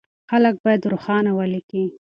خلک 0.29 0.55
بايد 0.63 0.83
روښانه 0.91 1.31
وليکي. 1.33 1.83